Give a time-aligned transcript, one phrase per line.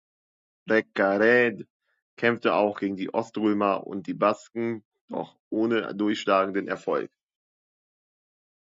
[0.67, 1.67] Rekkared
[2.17, 7.11] kämpfte auch gegen die Oströmer und die Basken, doch ohne durchschlagenden Erfolg.